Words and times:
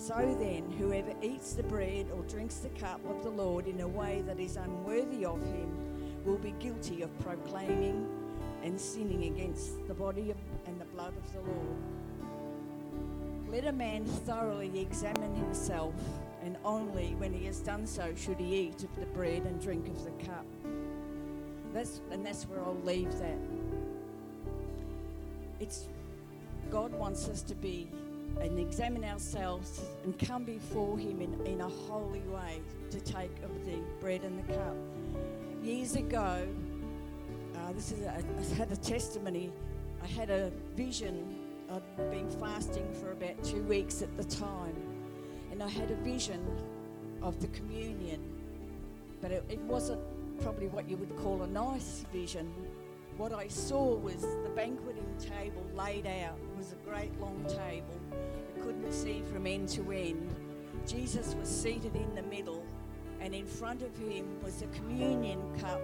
So 0.00 0.14
then, 0.40 0.72
whoever 0.78 1.12
eats 1.20 1.52
the 1.52 1.62
bread 1.62 2.06
or 2.14 2.22
drinks 2.22 2.56
the 2.56 2.70
cup 2.70 3.02
of 3.04 3.22
the 3.22 3.28
Lord 3.28 3.66
in 3.66 3.82
a 3.82 3.86
way 3.86 4.22
that 4.26 4.40
is 4.40 4.56
unworthy 4.56 5.26
of 5.26 5.42
him 5.42 6.24
will 6.24 6.38
be 6.38 6.52
guilty 6.52 7.02
of 7.02 7.16
proclaiming 7.18 8.08
and 8.64 8.80
sinning 8.80 9.24
against 9.24 9.86
the 9.88 9.92
body 9.92 10.32
and 10.66 10.80
the 10.80 10.86
blood 10.86 11.12
of 11.14 11.32
the 11.34 11.40
Lord. 11.40 11.76
Let 13.50 13.66
a 13.66 13.72
man 13.72 14.06
thoroughly 14.06 14.80
examine 14.80 15.34
himself, 15.34 15.94
and 16.42 16.56
only 16.64 17.14
when 17.18 17.34
he 17.34 17.44
has 17.44 17.60
done 17.60 17.86
so 17.86 18.14
should 18.16 18.38
he 18.38 18.56
eat 18.56 18.82
of 18.82 18.96
the 18.98 19.04
bread 19.04 19.42
and 19.42 19.60
drink 19.60 19.86
of 19.86 20.02
the 20.02 20.12
cup. 20.24 20.46
That's, 21.74 22.00
and 22.10 22.24
that's 22.24 22.44
where 22.44 22.60
I'll 22.60 22.80
leave 22.84 23.12
that. 23.18 23.38
It's 25.60 25.88
God 26.70 26.90
wants 26.94 27.28
us 27.28 27.42
to 27.42 27.54
be 27.54 27.86
and 28.40 28.58
examine 28.58 29.04
ourselves 29.04 29.80
and 30.04 30.18
come 30.18 30.44
before 30.44 30.98
Him 30.98 31.20
in, 31.20 31.46
in 31.46 31.60
a 31.60 31.68
holy 31.68 32.20
way 32.20 32.60
to 32.90 33.00
take 33.00 33.30
of 33.42 33.64
the 33.66 33.78
bread 34.00 34.22
and 34.22 34.38
the 34.38 34.52
cup. 34.52 34.76
Years 35.62 35.96
ago, 35.96 36.46
uh, 37.56 37.72
this 37.72 37.92
is 37.92 38.00
a, 38.02 38.10
I 38.10 38.54
had 38.54 38.72
a 38.72 38.76
testimony. 38.76 39.52
I 40.02 40.06
had 40.06 40.30
a 40.30 40.50
vision. 40.74 41.38
I'd 41.70 42.10
been 42.10 42.30
fasting 42.40 42.92
for 42.94 43.12
about 43.12 43.42
two 43.44 43.62
weeks 43.64 44.02
at 44.02 44.16
the 44.16 44.24
time, 44.24 44.74
and 45.52 45.62
I 45.62 45.68
had 45.68 45.90
a 45.90 45.96
vision 45.96 46.44
of 47.22 47.40
the 47.40 47.46
communion, 47.48 48.20
but 49.20 49.30
it, 49.30 49.44
it 49.48 49.60
wasn't 49.60 50.00
probably 50.40 50.68
what 50.68 50.88
you 50.88 50.96
would 50.96 51.16
call 51.18 51.42
a 51.42 51.46
nice 51.46 52.04
vision. 52.12 52.52
What 53.20 53.34
I 53.34 53.48
saw 53.48 53.96
was 53.96 54.22
the 54.22 54.50
banqueting 54.56 55.14
table 55.18 55.62
laid 55.76 56.06
out. 56.06 56.38
It 56.38 56.56
was 56.56 56.72
a 56.72 56.88
great 56.88 57.12
long 57.20 57.44
table. 57.44 58.00
You 58.56 58.62
couldn't 58.62 58.90
see 58.90 59.22
from 59.30 59.46
end 59.46 59.68
to 59.70 59.92
end. 59.92 60.34
Jesus 60.86 61.34
was 61.34 61.46
seated 61.46 61.94
in 61.96 62.14
the 62.14 62.22
middle, 62.22 62.64
and 63.20 63.34
in 63.34 63.44
front 63.44 63.82
of 63.82 63.94
him 63.98 64.42
was 64.42 64.62
a 64.62 64.68
communion 64.68 65.38
cup 65.58 65.82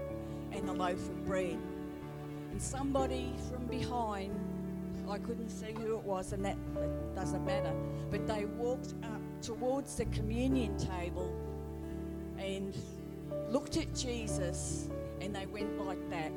and 0.52 0.66
a 0.66 0.72
loaf 0.72 0.94
of 0.94 1.26
bread. 1.26 1.58
And 2.52 2.62
somebody 2.62 3.34
from 3.50 3.66
behind, 3.66 4.34
I 5.06 5.18
couldn't 5.18 5.50
see 5.50 5.74
who 5.76 5.94
it 5.98 6.04
was, 6.04 6.32
and 6.32 6.42
that, 6.42 6.56
doesn't 7.14 7.44
matter, 7.44 7.74
but 8.10 8.26
they 8.26 8.46
walked 8.46 8.94
up 9.02 9.20
towards 9.42 9.96
the 9.96 10.06
communion 10.06 10.74
table 10.78 11.30
and 12.38 12.74
looked 13.50 13.76
at 13.76 13.94
Jesus 13.94 14.88
and 15.20 15.34
they 15.34 15.46
went 15.46 15.84
like 15.84 16.10
that 16.10 16.32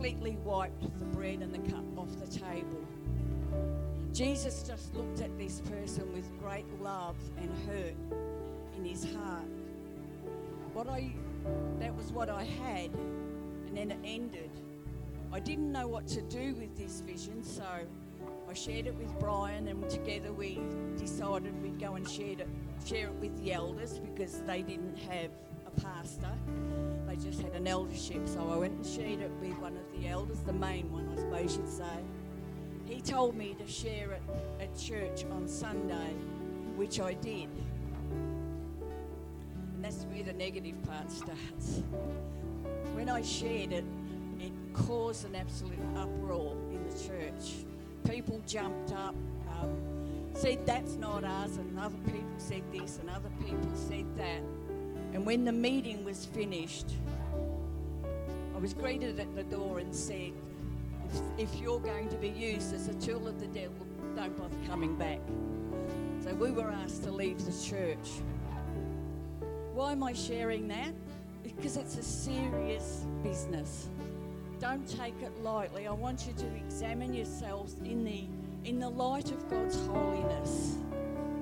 completely 0.00 0.38
wiped 0.44 0.98
the 0.98 1.04
bread 1.04 1.42
and 1.42 1.52
the 1.52 1.70
cup 1.70 1.84
off 1.98 2.08
the 2.18 2.38
table. 2.38 2.88
Jesus 4.14 4.62
just 4.62 4.94
looked 4.94 5.20
at 5.20 5.36
this 5.36 5.60
person 5.60 6.10
with 6.14 6.26
great 6.40 6.64
love 6.80 7.16
and 7.36 7.50
hurt 7.68 7.94
in 8.78 8.84
his 8.86 9.04
heart. 9.04 9.44
What 10.72 10.88
I 10.88 11.12
that 11.80 11.94
was 11.94 12.12
what 12.12 12.30
I 12.30 12.44
had 12.44 12.90
and 12.94 13.76
then 13.76 13.90
it 13.90 13.98
ended. 14.02 14.50
I 15.34 15.38
didn't 15.38 15.70
know 15.70 15.86
what 15.86 16.06
to 16.08 16.22
do 16.22 16.54
with 16.54 16.74
this 16.78 17.02
vision, 17.02 17.44
so 17.44 17.66
I 18.48 18.54
shared 18.54 18.86
it 18.86 18.94
with 18.94 19.12
Brian 19.20 19.68
and 19.68 19.90
together 19.90 20.32
we 20.32 20.60
decided 20.96 21.62
we'd 21.62 21.78
go 21.78 21.96
and 21.96 22.08
share 22.08 22.38
it 22.38 22.48
share 22.86 23.08
it 23.08 23.14
with 23.20 23.36
the 23.44 23.52
elders 23.52 23.98
because 23.98 24.40
they 24.46 24.62
didn't 24.62 24.96
have 24.96 25.30
a 25.76 25.80
pastor. 25.80 26.32
They 27.06 27.16
just 27.16 27.40
had 27.40 27.52
an 27.52 27.66
eldership. 27.66 28.26
So 28.26 28.50
I 28.50 28.56
went 28.56 28.74
and 28.74 28.86
shared 28.86 29.20
it 29.20 29.30
with 29.40 29.58
one 29.58 29.76
of 29.76 30.00
the 30.00 30.08
elders, 30.08 30.40
the 30.40 30.52
main 30.52 30.90
one, 30.92 31.08
I 31.12 31.16
suppose 31.16 31.56
you'd 31.56 31.68
say. 31.68 32.04
He 32.86 33.00
told 33.00 33.36
me 33.36 33.54
to 33.58 33.66
share 33.66 34.12
it 34.12 34.22
at 34.60 34.76
church 34.76 35.24
on 35.30 35.46
Sunday, 35.46 36.14
which 36.76 37.00
I 37.00 37.14
did. 37.14 37.48
And 39.74 39.84
that's 39.84 40.04
where 40.04 40.22
the 40.22 40.32
negative 40.32 40.82
part 40.84 41.10
starts. 41.10 41.82
When 42.94 43.08
I 43.08 43.22
shared 43.22 43.72
it, 43.72 43.84
it 44.40 44.52
caused 44.74 45.24
an 45.26 45.36
absolute 45.36 45.78
uproar 45.96 46.56
in 46.70 46.82
the 46.88 47.08
church. 47.08 47.64
People 48.08 48.42
jumped 48.46 48.92
up. 48.92 49.14
Um, 49.60 49.76
said 50.34 50.64
that's 50.64 50.94
not 50.96 51.24
us, 51.24 51.56
and 51.56 51.78
other 51.78 51.98
people 52.06 52.38
said 52.38 52.62
this, 52.72 52.98
and 52.98 53.10
other 53.10 53.30
people 53.44 53.68
said 53.74 54.06
that. 54.16 54.40
And 55.12 55.26
when 55.26 55.44
the 55.44 55.52
meeting 55.52 56.04
was 56.04 56.26
finished, 56.26 56.86
I 58.54 58.58
was 58.58 58.74
greeted 58.74 59.18
at 59.18 59.34
the 59.34 59.44
door 59.44 59.78
and 59.78 59.94
said, 59.94 60.32
if, 61.38 61.52
if 61.52 61.60
you're 61.60 61.80
going 61.80 62.08
to 62.10 62.16
be 62.16 62.28
used 62.28 62.74
as 62.74 62.88
a 62.88 62.94
tool 62.94 63.26
of 63.26 63.40
the 63.40 63.46
devil, 63.46 63.86
don't 64.14 64.36
bother 64.36 64.56
coming 64.66 64.96
back. 64.96 65.20
So 66.22 66.34
we 66.34 66.50
were 66.50 66.70
asked 66.70 67.02
to 67.04 67.10
leave 67.10 67.44
the 67.44 67.66
church. 67.66 68.20
Why 69.72 69.92
am 69.92 70.02
I 70.02 70.12
sharing 70.12 70.68
that? 70.68 70.92
Because 71.42 71.76
it's 71.76 71.96
a 71.96 72.02
serious 72.02 73.06
business. 73.22 73.88
Don't 74.60 74.86
take 74.86 75.14
it 75.22 75.42
lightly. 75.42 75.86
I 75.86 75.92
want 75.92 76.26
you 76.26 76.34
to 76.34 76.46
examine 76.56 77.14
yourselves 77.14 77.76
in 77.84 78.04
the 78.04 78.26
in 78.64 78.78
the 78.78 78.88
light 78.90 79.30
of 79.30 79.48
God's 79.48 79.76
holiness, 79.86 80.76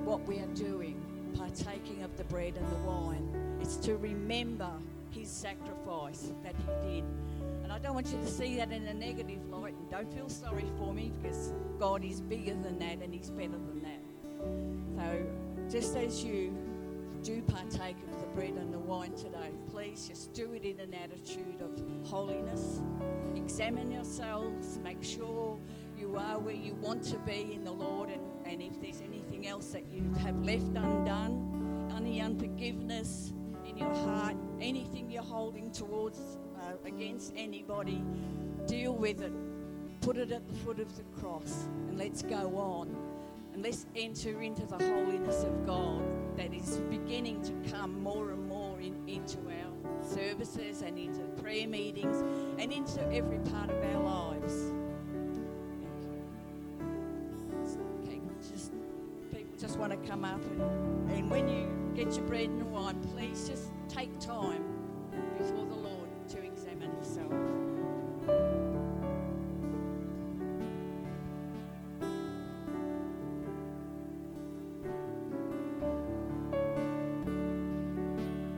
what 0.05 0.25
we 0.25 0.39
are 0.39 0.47
doing, 0.55 0.98
partaking 1.37 2.03
of 2.03 2.15
the 2.17 2.23
bread 2.25 2.55
and 2.57 2.67
the 2.71 2.89
wine, 2.89 3.57
it's 3.61 3.75
to 3.77 3.97
remember 3.97 4.69
his 5.11 5.29
sacrifice 5.29 6.31
that 6.43 6.55
he 6.55 6.95
did. 6.95 7.03
And 7.63 7.71
I 7.71 7.79
don't 7.79 7.93
want 7.93 8.07
you 8.07 8.17
to 8.17 8.27
see 8.27 8.55
that 8.57 8.71
in 8.71 8.85
a 8.87 8.93
negative 8.93 9.47
light 9.49 9.73
and 9.73 9.89
don't 9.89 10.11
feel 10.13 10.29
sorry 10.29 10.65
for 10.77 10.93
me 10.93 11.11
because 11.21 11.53
God 11.79 12.03
is 12.03 12.21
bigger 12.21 12.53
than 12.53 12.79
that 12.79 12.99
and 13.03 13.13
he's 13.13 13.29
better 13.29 13.49
than 13.49 13.81
that. 13.83 13.99
So 14.97 15.25
just 15.69 15.95
as 15.95 16.23
you 16.23 16.55
do 17.23 17.41
partake 17.43 17.97
of 18.11 18.21
the 18.21 18.27
bread 18.27 18.51
and 18.51 18.73
the 18.73 18.79
wine 18.79 19.13
today, 19.13 19.51
please 19.69 20.07
just 20.07 20.33
do 20.33 20.53
it 20.53 20.63
in 20.63 20.79
an 20.79 20.93
attitude 20.93 21.61
of 21.61 22.09
holiness. 22.09 22.81
Examine 23.35 23.91
yourselves, 23.91 24.79
make 24.83 25.03
sure 25.03 25.57
you 25.99 26.15
are 26.15 26.39
where 26.39 26.55
you 26.55 26.73
want 26.75 27.03
to 27.03 27.17
be 27.19 27.53
in 27.53 27.63
the 27.63 27.71
Lord, 27.71 28.09
and, 28.09 28.21
and 28.45 28.61
if 28.61 28.81
there's 28.81 29.01
anything 29.01 29.47
else 29.47 29.71
that 29.71 29.83
you 29.91 30.11
have 30.23 30.39
left 30.45 30.75
undone, 30.75 31.91
any 31.95 32.21
unforgiveness 32.21 33.33
in 33.67 33.77
your 33.77 33.93
heart, 33.93 34.35
anything 34.61 35.11
you're 35.11 35.21
holding 35.21 35.71
towards 35.71 36.37
uh, 36.61 36.73
against 36.85 37.33
anybody, 37.35 38.03
deal 38.65 38.95
with 38.95 39.21
it. 39.21 39.33
Put 40.01 40.17
it 40.17 40.31
at 40.31 40.47
the 40.47 40.53
foot 40.55 40.79
of 40.79 40.95
the 40.95 41.03
cross, 41.19 41.67
and 41.89 41.97
let's 41.97 42.21
go 42.21 42.55
on. 42.57 42.95
And 43.53 43.63
let's 43.63 43.85
enter 43.95 44.41
into 44.41 44.65
the 44.65 44.77
holiness 44.77 45.43
of 45.43 45.65
God 45.65 46.01
that 46.37 46.53
is 46.53 46.77
beginning 46.89 47.41
to 47.43 47.71
come 47.71 48.01
more 48.01 48.31
and 48.31 48.47
more 48.47 48.79
in, 48.79 48.95
into 49.07 49.37
our 49.39 50.03
services 50.03 50.81
and 50.81 50.97
into 50.97 51.21
prayer 51.41 51.67
meetings 51.67 52.23
and 52.57 52.71
into 52.71 53.01
every 53.11 53.39
part 53.39 53.69
of 53.69 53.83
our 53.83 54.01
lives. 54.01 54.71
want 59.79 59.91
to 59.93 60.09
come 60.09 60.25
up 60.25 60.43
and, 60.43 61.09
and 61.11 61.31
when 61.31 61.47
you 61.47 61.65
get 61.95 62.13
your 62.13 62.25
bread 62.25 62.49
and 62.49 62.69
wine, 62.69 62.99
please 63.15 63.47
just 63.47 63.71
take 63.87 64.19
time 64.19 64.61
before 65.37 65.65
the 65.65 65.73
Lord. 65.75 65.88